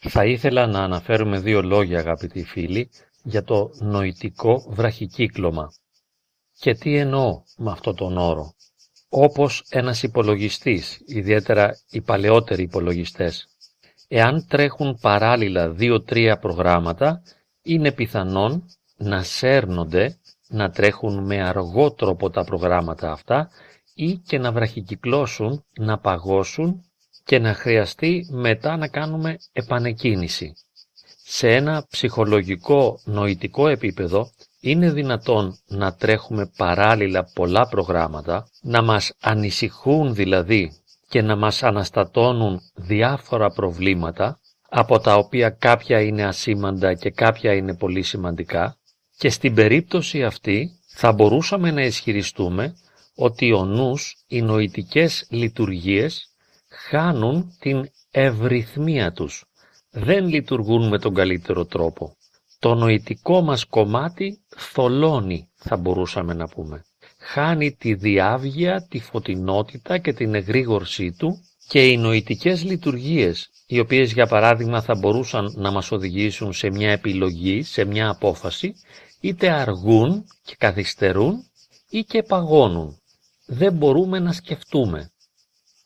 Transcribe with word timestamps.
Θα 0.00 0.24
ήθελα 0.24 0.66
να 0.66 0.82
αναφέρουμε 0.82 1.38
δύο 1.38 1.62
λόγια 1.62 1.98
αγαπητοί 1.98 2.44
φίλοι 2.44 2.90
για 3.22 3.42
το 3.44 3.70
νοητικό 3.78 4.66
βραχικύκλωμα. 4.68 5.72
Και 6.58 6.74
τι 6.74 6.96
εννοώ 6.96 7.42
με 7.56 7.70
αυτό 7.70 7.94
τον 7.94 8.18
όρο; 8.18 8.52
Όπως 9.08 9.64
ένας 9.68 10.02
υπολογιστής, 10.02 11.00
ιδιαίτερα 11.06 11.78
οι 11.90 12.00
παλαιότεροι 12.00 12.62
υπολογιστές, 12.62 13.46
εάν 14.08 14.46
τρέχουν 14.48 14.98
παράλληλα 15.00 15.70
δύο-τρία 15.70 16.38
προγράμματα, 16.38 17.22
είναι 17.62 17.92
πιθανόν 17.92 18.64
να 18.96 19.22
σέρνονται, 19.22 20.18
να 20.48 20.70
τρέχουν 20.70 21.24
με 21.24 21.42
αργό 21.42 21.92
τρόπο 21.92 22.30
τα 22.30 22.44
προγράμματα 22.44 23.10
αυτά 23.12 23.50
ή 23.94 24.14
και 24.16 24.38
να 24.38 24.52
βραχικυκλώσουν, 24.52 25.64
να 25.78 25.98
παγώσουν 25.98 26.87
και 27.28 27.38
να 27.38 27.54
χρειαστεί 27.54 28.26
μετά 28.30 28.76
να 28.76 28.88
κάνουμε 28.88 29.36
επανεκκίνηση. 29.52 30.52
Σε 31.24 31.54
ένα 31.54 31.86
ψυχολογικό 31.90 33.00
νοητικό 33.04 33.68
επίπεδο 33.68 34.30
είναι 34.60 34.90
δυνατόν 34.90 35.58
να 35.66 35.94
τρέχουμε 35.94 36.50
παράλληλα 36.56 37.24
πολλά 37.34 37.68
προγράμματα, 37.68 38.48
να 38.62 38.82
μας 38.82 39.12
ανησυχούν 39.20 40.14
δηλαδή 40.14 40.72
και 41.08 41.22
να 41.22 41.36
μας 41.36 41.62
αναστατώνουν 41.62 42.60
διάφορα 42.74 43.50
προβλήματα, 43.50 44.40
από 44.68 44.98
τα 44.98 45.14
οποία 45.14 45.50
κάποια 45.50 46.00
είναι 46.00 46.24
ασήμαντα 46.24 46.94
και 46.94 47.10
κάποια 47.10 47.54
είναι 47.54 47.76
πολύ 47.76 48.02
σημαντικά, 48.02 48.76
και 49.16 49.30
στην 49.30 49.54
περίπτωση 49.54 50.24
αυτή 50.24 50.70
θα 50.86 51.12
μπορούσαμε 51.12 51.70
να 51.70 51.82
ισχυριστούμε 51.82 52.74
ότι 53.14 53.52
ο 53.52 53.64
νους, 53.64 54.24
οι 54.26 54.42
νοητικές 54.42 55.26
λειτουργίες 55.28 56.27
χάνουν 56.86 57.56
την 57.58 57.90
ευρυθμία 58.10 59.12
τους. 59.12 59.44
Δεν 59.90 60.28
λειτουργούν 60.28 60.88
με 60.88 60.98
τον 60.98 61.14
καλύτερο 61.14 61.64
τρόπο. 61.64 62.16
Το 62.58 62.74
νοητικό 62.74 63.40
μας 63.40 63.64
κομμάτι 63.64 64.40
θολώνει, 64.56 65.48
θα 65.56 65.76
μπορούσαμε 65.76 66.34
να 66.34 66.48
πούμε. 66.48 66.84
Χάνει 67.18 67.72
τη 67.72 67.94
διάβγεια, 67.94 68.86
τη 68.90 69.00
φωτεινότητα 69.00 69.98
και 69.98 70.12
την 70.12 70.34
εγρήγορσή 70.34 71.12
του 71.18 71.40
και 71.68 71.86
οι 71.88 71.96
νοητικές 71.96 72.64
λειτουργίες, 72.64 73.50
οι 73.66 73.78
οποίες 73.78 74.12
για 74.12 74.26
παράδειγμα 74.26 74.82
θα 74.82 74.94
μπορούσαν 74.94 75.52
να 75.56 75.70
μας 75.70 75.90
οδηγήσουν 75.90 76.52
σε 76.52 76.70
μια 76.70 76.90
επιλογή, 76.90 77.62
σε 77.62 77.84
μια 77.84 78.08
απόφαση, 78.08 78.74
είτε 79.20 79.50
αργούν 79.50 80.24
και 80.44 80.54
καθυστερούν 80.58 81.44
ή 81.90 82.02
και 82.04 82.22
παγώνουν. 82.22 82.98
Δεν 83.46 83.72
μπορούμε 83.72 84.18
να 84.18 84.32
σκεφτούμε. 84.32 85.12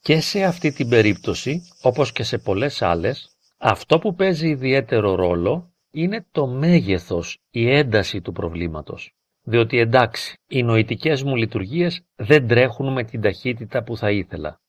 Και 0.05 0.21
σε 0.21 0.43
αυτή 0.43 0.73
την 0.73 0.89
περίπτωση, 0.89 1.63
όπως 1.83 2.13
και 2.13 2.23
σε 2.23 2.39
πολλές 2.39 2.83
άλλες, 2.83 3.37
αυτό 3.59 3.99
που 3.99 4.15
παίζει 4.15 4.49
ιδιαίτερο 4.49 5.15
ρόλο 5.15 5.73
είναι 5.91 6.27
το 6.33 6.47
μέγεθος, 6.47 7.39
η 7.51 7.71
ένταση 7.71 8.21
του 8.21 8.33
προβλήματος. 8.33 9.15
Διότι 9.43 9.79
εντάξει, 9.79 10.37
οι 10.49 10.63
νοητικές 10.63 11.23
μου 11.23 11.37
λειτουργίες 11.37 12.05
δεν 12.15 12.47
τρέχουν 12.47 12.93
με 12.93 13.05
την 13.05 13.21
ταχύτητα 13.21 13.83
που 13.83 13.97
θα 13.97 14.11
ήθελα. 14.11 14.61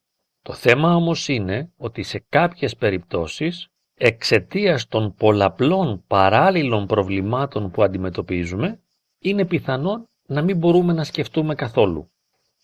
Το 0.42 0.54
θέμα 0.54 0.96
όμως 0.96 1.28
είναι 1.28 1.72
ότι 1.78 2.04
σε 2.04 2.26
κάποιες 2.30 2.76
περιπτώσεις, 2.76 3.68
εξαιτίας 3.94 4.88
των 4.88 5.14
πολλαπλών 5.16 6.04
παράλληλων 6.08 6.86
προβλημάτων 6.86 7.72
που 7.72 7.84
αντιμετωπίζουμε, 7.84 8.80
είναι 9.20 9.46
πιθανόν 9.46 10.10
να 10.28 10.42
μην 10.42 10.58
μπορούμε 10.58 10.94
να 10.94 11.04
σκεφτούμε 11.04 11.56
καθόλου. 11.56 12.13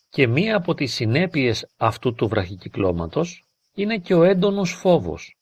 Και 0.10 0.28
μία 0.28 0.56
από 0.56 0.74
τις 0.74 0.94
συνέπειες 0.94 1.68
αυτού 1.78 2.14
του 2.14 2.28
βραχικυκλώματος 2.28 3.46
είναι 3.74 3.98
και 3.98 4.14
ο 4.14 4.24
έντονος 4.24 4.72
φόβος. 4.72 5.38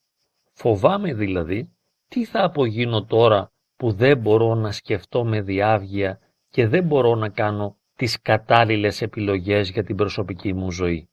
Φοβάμαι 0.53 1.13
δηλαδή 1.13 1.69
τι 2.07 2.25
θα 2.25 2.43
απογίνω 2.43 3.05
τώρα 3.05 3.51
που 3.75 3.91
δεν 3.91 4.17
μπορώ 4.17 4.55
να 4.55 4.71
σκεφτώ 4.71 5.25
με 5.25 5.41
διάβγεια 5.41 6.19
και 6.49 6.67
δεν 6.67 6.83
μπορώ 6.83 7.15
να 7.15 7.29
κάνω 7.29 7.77
τις 7.95 8.21
κατάλληλες 8.21 9.01
επιλογές 9.01 9.69
για 9.69 9.83
την 9.83 9.95
προσωπική 9.95 10.53
μου 10.53 10.71
ζωή. 10.71 11.09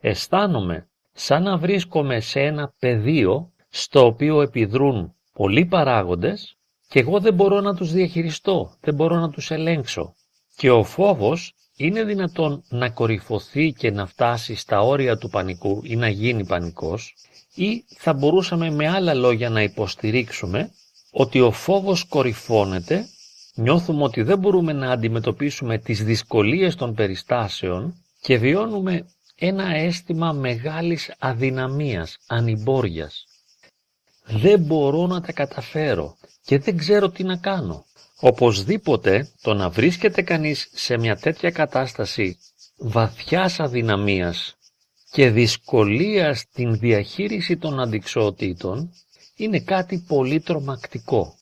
Αισθάνομαι 0.00 0.88
σαν 1.12 1.42
να 1.42 1.56
βρίσκομαι 1.56 2.20
σε 2.20 2.40
ένα 2.40 2.74
πεδίο 2.78 3.52
στο 3.68 4.06
οποίο 4.06 4.40
επιδρούν 4.40 5.14
πολλοί 5.32 5.64
παράγοντες 5.64 6.56
και 6.88 6.98
εγώ 6.98 7.20
δεν 7.20 7.34
μπορώ 7.34 7.60
να 7.60 7.74
τους 7.74 7.92
διαχειριστώ, 7.92 8.76
δεν 8.80 8.94
μπορώ 8.94 9.16
να 9.16 9.30
τους 9.30 9.50
ελέγξω. 9.50 10.14
Και 10.56 10.70
ο 10.70 10.84
φόβος 10.84 11.54
είναι 11.76 12.04
δυνατόν 12.04 12.64
να 12.68 12.90
κορυφωθεί 12.90 13.72
και 13.72 13.90
να 13.90 14.06
φτάσει 14.06 14.54
στα 14.54 14.80
όρια 14.80 15.16
του 15.18 15.28
πανικού 15.28 15.80
ή 15.84 15.96
να 15.96 16.08
γίνει 16.08 16.46
πανικός 16.46 17.14
ή 17.54 17.84
θα 17.96 18.12
μπορούσαμε 18.12 18.70
με 18.70 18.88
άλλα 18.88 19.14
λόγια 19.14 19.50
να 19.50 19.62
υποστηρίξουμε 19.62 20.70
ότι 21.10 21.40
ο 21.40 21.50
φόβος 21.50 22.04
κορυφώνεται, 22.04 23.06
νιώθουμε 23.54 24.02
ότι 24.02 24.22
δεν 24.22 24.38
μπορούμε 24.38 24.72
να 24.72 24.90
αντιμετωπίσουμε 24.90 25.78
τις 25.78 26.04
δυσκολίες 26.04 26.74
των 26.74 26.94
περιστάσεων 26.94 27.94
και 28.20 28.36
βιώνουμε 28.38 29.06
ένα 29.34 29.74
αίσθημα 29.74 30.32
μεγάλης 30.32 31.14
αδυναμίας, 31.18 32.16
ανυμπόριας. 32.26 33.26
Δεν 34.24 34.60
μπορώ 34.60 35.06
να 35.06 35.20
τα 35.20 35.32
καταφέρω 35.32 36.16
και 36.44 36.58
δεν 36.58 36.76
ξέρω 36.76 37.10
τι 37.10 37.24
να 37.24 37.36
κάνω. 37.36 37.84
Οπωσδήποτε 38.20 39.28
το 39.42 39.54
να 39.54 39.70
βρίσκεται 39.70 40.22
κανείς 40.22 40.68
σε 40.72 40.96
μια 40.98 41.16
τέτοια 41.16 41.50
κατάσταση 41.50 42.38
βαθιάς 42.76 43.60
αδυναμίας 43.60 44.56
και 45.10 45.30
δυσκολίας 45.30 46.38
στην 46.38 46.78
διαχείριση 46.78 47.56
των 47.56 47.80
αντικσοοτήτων 47.80 48.92
είναι 49.36 49.60
κάτι 49.60 50.04
πολύ 50.06 50.40
τρομακτικό. 50.40 51.38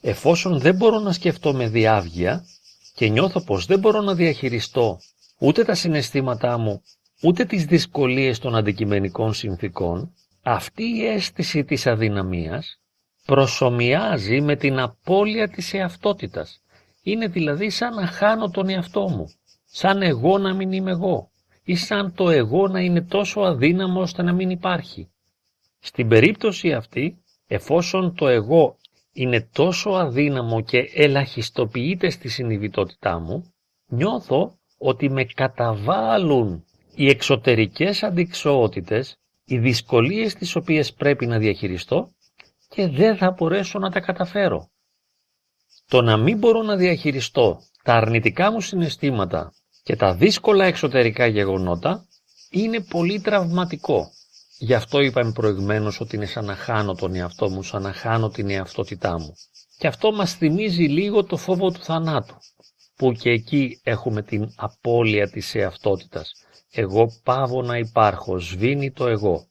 Εφόσον 0.00 0.58
δεν 0.58 0.74
μπορώ 0.74 0.98
να 0.98 1.12
σκεφτώ 1.12 1.52
με 1.54 1.68
διάβγεια 1.68 2.44
και 2.94 3.08
νιώθω 3.08 3.40
πως 3.40 3.66
δεν 3.66 3.78
μπορώ 3.78 4.00
να 4.00 4.14
διαχειριστώ 4.14 4.98
ούτε 5.38 5.64
τα 5.64 5.74
συναισθήματά 5.74 6.58
μου, 6.58 6.82
ούτε 7.22 7.44
τις 7.44 7.64
δυσκολίες 7.64 8.38
των 8.38 8.56
αντικειμενικών 8.56 9.34
συνθήκων, 9.34 10.14
αυτή 10.42 10.82
η 10.82 11.06
αίσθηση 11.06 11.64
της 11.64 11.86
αδυναμίας 11.86 12.80
προσωμιάζει 13.26 14.40
με 14.40 14.56
την 14.56 14.78
απώλεια 14.78 15.48
της 15.48 15.74
εαυτότητας. 15.74 16.60
Είναι 17.02 17.26
δηλαδή 17.26 17.70
σαν 17.70 17.94
να 17.94 18.06
χάνω 18.06 18.50
τον 18.50 18.68
εαυτό 18.68 19.08
μου, 19.08 19.32
σαν 19.64 20.02
εγώ 20.02 20.38
να 20.38 20.54
μην 20.54 20.72
είμαι 20.72 20.90
εγώ 20.90 21.30
ή 21.64 21.76
σαν 21.76 22.14
το 22.14 22.30
εγώ 22.30 22.68
να 22.68 22.80
είναι 22.80 23.02
τόσο 23.02 23.40
αδύναμο 23.40 24.00
ώστε 24.00 24.22
να 24.22 24.32
μην 24.32 24.50
υπάρχει. 24.50 25.10
Στην 25.78 26.08
περίπτωση 26.08 26.72
αυτή, 26.72 27.22
εφόσον 27.46 28.14
το 28.14 28.28
εγώ 28.28 28.76
είναι 29.12 29.48
τόσο 29.52 29.90
αδύναμο 29.90 30.60
και 30.60 30.90
ελαχιστοποιείται 30.94 32.10
στη 32.10 32.28
συνειδητότητά 32.28 33.18
μου, 33.18 33.52
νιώθω 33.86 34.58
ότι 34.78 35.10
με 35.10 35.24
καταβάλουν 35.24 36.64
οι 36.94 37.08
εξωτερικές 37.08 38.02
αντικσοότητες, 38.02 39.16
οι 39.44 39.58
δυσκολίες 39.58 40.34
τις 40.34 40.56
οποίες 40.56 40.92
πρέπει 40.92 41.26
να 41.26 41.38
διαχειριστώ 41.38 42.10
και 42.74 42.88
δεν 42.88 43.16
θα 43.16 43.30
μπορέσω 43.30 43.78
να 43.78 43.90
τα 43.90 44.00
καταφέρω. 44.00 44.70
Το 45.88 46.02
να 46.02 46.16
μην 46.16 46.38
μπορώ 46.38 46.62
να 46.62 46.76
διαχειριστώ 46.76 47.60
τα 47.82 47.94
αρνητικά 47.94 48.52
μου 48.52 48.60
συναισθήματα 48.60 49.52
και 49.82 49.96
τα 49.96 50.14
δύσκολα 50.14 50.64
εξωτερικά 50.64 51.26
γεγονότα 51.26 52.06
είναι 52.50 52.80
πολύ 52.80 53.20
τραυματικό. 53.20 54.10
Γι' 54.58 54.74
αυτό 54.74 55.00
είπαμε 55.00 55.32
προηγουμένως 55.32 56.00
ότι 56.00 56.16
είναι 56.16 56.26
σαν 56.26 56.44
να 56.44 56.54
χάνω 56.54 56.94
τον 56.94 57.14
εαυτό 57.14 57.50
μου, 57.50 57.62
σαν 57.62 57.82
να 57.82 57.92
χάνω 57.92 58.28
την 58.30 58.50
εαυτότητά 58.50 59.18
μου. 59.18 59.34
Και 59.78 59.86
αυτό 59.86 60.12
μας 60.12 60.34
θυμίζει 60.34 60.84
λίγο 60.84 61.24
το 61.24 61.36
φόβο 61.36 61.70
του 61.70 61.82
θανάτου, 61.82 62.36
που 62.96 63.12
και 63.12 63.30
εκεί 63.30 63.80
έχουμε 63.82 64.22
την 64.22 64.52
απώλεια 64.56 65.30
της 65.30 65.54
εαυτότητας. 65.54 66.32
Εγώ 66.70 67.20
πάβω 67.24 67.62
να 67.62 67.78
υπάρχω, 67.78 68.38
σβήνει 68.38 68.90
το 68.92 69.06
εγώ. 69.06 69.46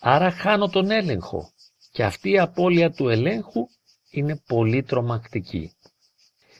Άρα 0.00 0.30
χάνω 0.30 0.68
τον 0.68 0.90
έλεγχο. 0.90 1.53
Και 1.94 2.04
αυτή 2.04 2.30
η 2.30 2.38
απώλεια 2.38 2.90
του 2.90 3.08
ελέγχου 3.08 3.68
είναι 4.10 4.42
πολύ 4.46 4.82
τρομακτική. 4.82 5.72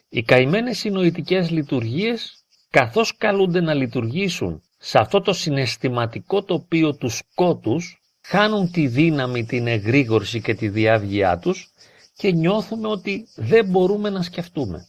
Οι 0.09 0.23
καημένες 0.23 0.79
συνοητικές 0.79 1.51
λειτουργίες 1.51 2.45
καθώς 2.71 3.17
καλούνται 3.17 3.61
να 3.61 3.75
λειτουργήσουν 3.75 4.63
σε 4.79 4.99
αυτό 4.99 5.21
το 5.21 5.33
συναισθηματικό 5.33 6.43
τοπίο 6.43 6.97
τους 6.97 7.17
σκότους, 7.17 8.01
χάνουν 8.23 8.71
τη 8.71 8.87
δύναμη, 8.87 9.45
την 9.45 9.67
εγρήγορση 9.67 10.41
και 10.41 10.55
τη 10.55 10.69
διάβγειά 10.69 11.39
τους 11.39 11.71
και 12.17 12.33
νιώθουμε 12.33 12.89
ότι 12.89 13.29
δεν 13.35 13.67
μπορούμε 13.67 14.11
να 14.11 14.23
σκεφτούμε. 14.23 14.87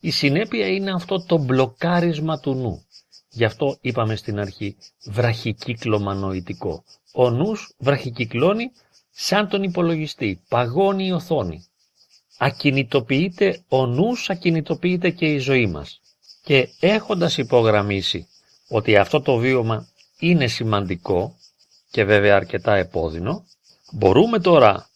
Η 0.00 0.10
συνέπεια 0.10 0.66
είναι 0.66 0.92
αυτό 0.92 1.24
το 1.26 1.38
μπλοκάρισμα 1.38 2.40
του 2.40 2.54
νου. 2.54 2.86
Γι' 3.30 3.44
αυτό 3.44 3.76
είπαμε 3.80 4.16
στην 4.16 4.38
αρχή 4.38 4.76
βραχικύκλωμα 5.04 6.14
νοητικό. 6.14 6.84
Ο 7.12 7.30
νους 7.30 7.74
βραχικυκλώνει 7.78 8.70
σαν 9.20 9.48
τον 9.48 9.62
υπολογιστή, 9.62 10.40
παγώνει 10.48 11.06
η 11.06 11.12
οθόνη. 11.12 11.66
Ακινητοποιείται 12.38 13.60
ο 13.68 13.86
νους, 13.86 14.30
ακινητοποιείται 14.30 15.10
και 15.10 15.26
η 15.26 15.38
ζωή 15.38 15.66
μας. 15.66 16.00
Και 16.44 16.68
έχοντας 16.80 17.36
υπογραμμίσει 17.38 18.28
ότι 18.68 18.96
αυτό 18.96 19.20
το 19.20 19.36
βίωμα 19.36 19.88
είναι 20.18 20.46
σημαντικό 20.46 21.36
και 21.90 22.04
βέβαια 22.04 22.36
αρκετά 22.36 22.74
επώδυνο, 22.74 23.44
μπορούμε 23.92 24.38
τώρα 24.40 24.88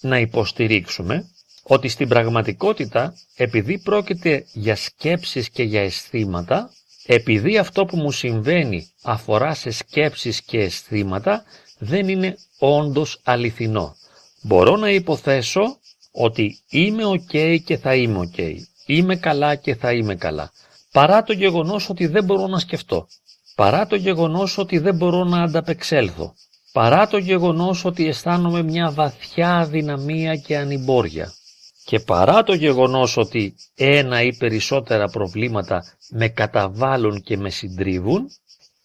να 0.00 0.18
υποστηρίξουμε 0.18 1.28
ότι 1.62 1.88
στην 1.88 2.08
πραγματικότητα 2.08 3.14
επειδή 3.36 3.78
πρόκειται 3.78 4.46
για 4.52 4.76
σκέψεις 4.76 5.50
και 5.50 5.62
για 5.62 5.80
αισθήματα, 5.82 6.70
επειδή 7.06 7.58
αυτό 7.58 7.84
που 7.84 7.96
μου 7.96 8.10
συμβαίνει 8.10 8.90
αφορά 9.02 9.54
σε 9.54 9.70
σκέψεις 9.70 10.42
και 10.42 10.58
αισθήματα, 10.60 11.44
δεν 11.78 12.08
είναι 12.08 12.36
όντως 12.58 13.20
αληθινό. 13.24 13.96
Μπορώ 14.40 14.76
να 14.76 14.90
υποθέσω 14.90 15.78
ότι 16.12 16.58
είμαι 16.68 17.02
ok 17.04 17.58
και 17.64 17.76
θα 17.76 17.94
είμαι 17.94 18.30
ok. 18.34 18.54
Είμαι 18.86 19.16
καλά 19.16 19.54
και 19.54 19.74
θα 19.74 19.92
είμαι 19.92 20.14
καλά. 20.14 20.52
Παρά 20.92 21.22
το 21.22 21.32
γεγονός 21.32 21.88
ότι 21.88 22.06
δεν 22.06 22.24
μπορώ 22.24 22.46
να 22.46 22.58
σκεφτώ. 22.58 23.06
Παρά 23.54 23.86
το 23.86 23.96
γεγονός 23.96 24.58
ότι 24.58 24.78
δεν 24.78 24.96
μπορώ 24.96 25.24
να 25.24 25.42
ανταπεξέλθω. 25.42 26.34
Παρά 26.72 27.06
το 27.08 27.18
γεγονός 27.18 27.84
ότι 27.84 28.06
αισθάνομαι 28.06 28.62
μια 28.62 28.90
βαθιά 28.90 29.56
αδυναμία 29.56 30.36
και 30.36 30.56
ανυμπόρια. 30.56 31.32
Και 31.84 32.00
παρά 32.00 32.42
το 32.42 32.54
γεγονός 32.54 33.16
ότι 33.16 33.54
ένα 33.74 34.22
ή 34.22 34.36
περισσότερα 34.36 35.08
προβλήματα 35.08 35.84
με 36.10 36.28
καταβάλουν 36.28 37.22
και 37.22 37.36
με 37.36 37.50
συντρίβουν, 37.50 38.30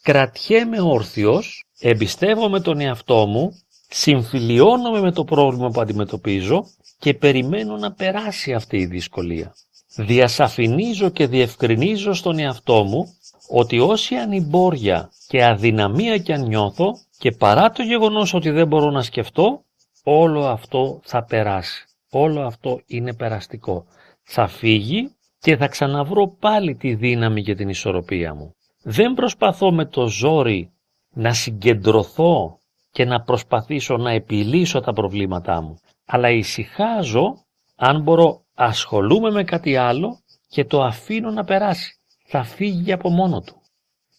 κρατιέμαι 0.02 0.82
όρθιος, 0.82 1.66
εμπιστεύομαι 1.80 2.60
τον 2.60 2.80
εαυτό 2.80 3.26
μου, 3.26 3.52
συμφιλιώνομαι 3.90 5.02
με 5.02 5.12
το 5.12 5.24
πρόβλημα 5.24 5.70
που 5.70 5.82
αντιμετωπίζω 5.82 6.66
και 7.00 7.14
περιμένω 7.14 7.78
να 7.78 7.92
περάσει 7.92 8.54
αυτή 8.54 8.78
η 8.78 8.86
δυσκολία. 8.86 9.56
Διασαφηνίζω 9.96 11.10
και 11.10 11.28
διευκρινίζω 11.28 12.14
στον 12.14 12.40
εαυτό 12.40 12.84
μου 12.84 13.16
ότι 13.50 13.80
όση 13.80 14.16
ανυμπόρια 14.16 15.12
και 15.28 15.46
αδυναμία 15.46 16.18
κι 16.18 16.34
αν 16.34 16.48
νιώθω 16.48 16.94
και 17.18 17.32
παρά 17.32 17.72
το 17.72 17.84
γεγονός 17.84 18.34
ότι 18.34 18.50
δεν 18.50 18.68
μπορώ 18.68 18.92
να 18.92 19.02
σκεφτώ, 19.02 19.64
όλο 20.04 20.46
αυτό 20.46 21.00
θα 21.04 21.24
περάσει. 21.24 21.86
Όλο 22.12 22.42
αυτό 22.42 22.82
είναι 22.86 23.14
περαστικό. 23.14 23.86
Θα 24.24 24.48
φύγει 24.48 25.16
και 25.40 25.58
θα 25.58 25.68
ξαναβρω 25.68 26.28
πάλι 26.40 26.76
τη 26.76 26.96
δύναμη 26.96 27.42
για 27.42 27.56
την 27.56 27.70
ισορροπία 27.70 28.34
μου. 28.34 28.56
Δεν 28.84 29.14
προσπαθώ 29.14 29.72
με 29.72 29.86
το 29.86 30.08
ζόρι 30.08 30.72
να 31.14 31.34
συγκεντρωθώ 31.34 32.60
και 32.92 33.06
να 33.06 33.22
προσπαθήσω 33.22 33.98
να 33.98 34.12
επιλύσω 34.12 34.80
τα 34.80 34.94
προβλήματά 34.94 35.62
μου, 35.62 35.80
αλλά 36.06 36.30
ησυχάζω 36.30 37.46
αν 37.76 38.02
μπορώ 38.02 38.42
ασχολούμαι 38.56 39.32
με 39.32 39.44
κάτι 39.44 39.76
άλλο 39.76 40.20
και 40.48 40.66
το 40.66 40.84
αφήνω 40.84 41.32
να 41.32 41.44
περάσει. 41.44 41.96
Θα 42.26 42.44
φύγει 42.44 42.92
από 42.92 43.10
μόνο 43.10 43.42
του. 43.42 43.62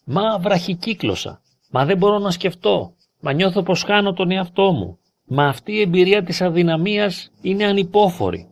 Μα 0.05 0.39
βραχικύκλωσα. 0.39 1.41
Μα 1.71 1.85
δεν 1.85 1.97
μπορώ 1.97 2.19
να 2.19 2.31
σκεφτώ. 2.31 2.95
Μα 3.21 3.33
νιώθω 3.33 3.63
πως 3.63 3.83
χάνω 3.83 4.13
τον 4.13 4.31
εαυτό 4.31 4.73
μου. 4.73 4.99
Μα 5.25 5.47
αυτή 5.47 5.73
η 5.73 5.81
εμπειρία 5.81 6.23
της 6.23 6.41
αδυναμίας 6.41 7.31
είναι 7.43 7.65
ανυπόφορη. 7.65 8.49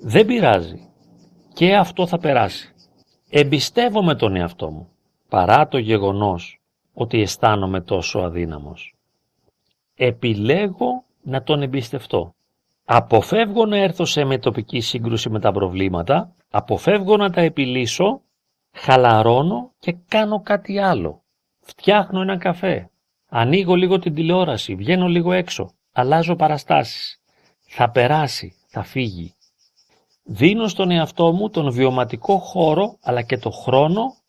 Δεν 0.00 0.26
πειράζει. 0.26 0.88
Και 1.52 1.76
αυτό 1.76 2.06
θα 2.06 2.18
περάσει. 2.18 2.74
Εμπιστεύομαι 3.30 4.14
τον 4.14 4.36
εαυτό 4.36 4.70
μου, 4.70 4.88
παρά 5.30 5.68
το 5.68 5.78
γεγονός 5.78 6.60
ότι 6.92 7.20
αισθάνομαι 7.20 7.80
τόσο 7.80 8.18
αδύναμος. 8.18 8.94
Επιλέγω 9.94 11.04
να 11.22 11.42
τον 11.42 11.62
εμπιστευτώ. 11.62 12.34
Αποφεύγω 12.84 13.66
να 13.66 13.76
έρθω 13.76 14.04
σε 14.04 14.24
μετοπική 14.24 14.80
σύγκρουση 14.80 15.30
με 15.30 15.40
τα 15.40 15.52
προβλήματα, 15.52 16.34
αποφεύγω 16.50 17.16
να 17.16 17.30
τα 17.30 17.40
επιλύσω, 17.40 18.20
χαλαρώνω 18.72 19.72
και 19.78 19.96
κάνω 20.08 20.40
κάτι 20.40 20.78
άλλο. 20.78 21.22
Φτιάχνω 21.60 22.20
ένα 22.20 22.36
καφέ, 22.36 22.90
ανοίγω 23.28 23.74
λίγο 23.74 23.98
την 23.98 24.14
τηλεόραση, 24.14 24.74
βγαίνω 24.74 25.06
λίγο 25.06 25.32
έξω, 25.32 25.70
αλλάζω 25.92 26.36
παραστάσεις. 26.36 27.20
Θα 27.60 27.90
περάσει, 27.90 28.54
θα 28.66 28.82
φύγει. 28.82 29.34
Δίνω 30.24 30.68
στον 30.68 30.90
εαυτό 30.90 31.32
μου 31.32 31.50
τον 31.50 31.70
βιωματικό 31.70 32.38
χώρο 32.38 32.96
αλλά 33.02 33.22
και 33.22 33.38
το 33.38 33.50
χρόνο 33.50 34.19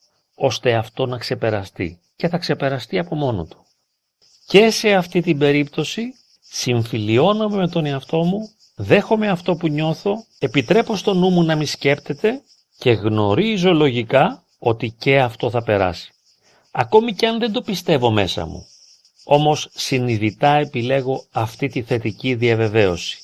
ώστε 0.44 0.74
αυτό 0.74 1.06
να 1.06 1.18
ξεπεραστεί 1.18 2.00
και 2.16 2.28
θα 2.28 2.38
ξεπεραστεί 2.38 3.00
από 3.00 3.16
μόνο 3.16 3.46
του. 3.46 3.66
Και 4.46 4.70
σε 4.70 4.94
αυτή 4.94 5.22
την 5.22 5.38
περίπτωση 5.38 6.14
συμφιλιώνομαι 6.42 7.58
με 7.58 7.68
τον 7.68 7.86
εαυτό 7.86 8.24
μου, 8.24 8.50
δέχομαι 8.76 9.28
αυτό 9.28 9.56
που 9.56 9.68
νιώθω, 9.68 10.26
επιτρέπω 10.40 10.96
στο 10.96 11.14
νου 11.14 11.30
μου 11.30 11.44
να 11.44 11.56
μη 11.56 11.66
σκέπτεται 11.66 12.42
και 12.78 12.92
γνωρίζω 12.92 13.74
λογικά 13.74 14.44
ότι 14.60 14.96
και 15.00 15.20
αυτό 15.20 15.50
θα 15.50 15.64
περάσει. 15.64 16.12
Ακόμη 16.72 17.14
και 17.14 17.28
αν 17.28 17.40
δεν 17.40 17.52
το 17.52 17.62
πιστεύω 17.62 18.12
μέσα 18.12 18.46
μου. 18.46 18.66
Όμως 19.24 19.70
συνειδητά 19.74 20.56
επιλέγω 20.56 21.26
αυτή 21.32 21.68
τη 21.68 21.82
θετική 21.82 22.36
διαβεβαίωση. 22.36 23.18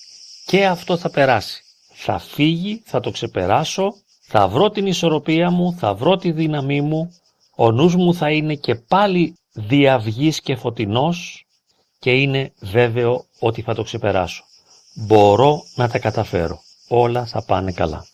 Και 0.46 0.66
αυτό 0.66 0.98
θα 0.98 1.10
περάσει. 1.10 1.64
Θα 1.94 2.20
φύγει, 2.20 2.82
θα 2.86 3.00
το 3.00 3.12
ξεπεράσω, 3.12 3.96
θα 4.30 4.48
βρω 4.48 4.70
την 4.70 4.86
ισορροπία 4.86 5.52
μου, 5.52 5.74
θα 5.74 5.94
βρω 5.94 6.18
τη 6.18 6.32
δύναμή 6.32 6.82
μου, 6.82 7.14
ο 7.56 7.72
νους 7.72 7.96
μου 7.96 8.14
θα 8.14 8.32
είναι 8.32 8.56
και 8.56 8.76
πάλι 8.76 9.36
διαυγής 9.54 10.42
και 10.42 10.56
φωτεινός 10.56 11.46
και 12.00 12.12
είναι 12.12 12.54
βέβαιο 12.60 13.26
ότι 13.40 13.62
θα 13.62 13.76
το 13.76 13.84
ξεπεράσω. 13.84 14.44
Μπορώ 14.94 15.64
να 15.76 15.90
τα 15.90 16.00
καταφέρω. 16.00 16.62
Όλα 16.88 17.26
θα 17.26 17.44
πάνε 17.44 17.72
καλά. 17.72 18.08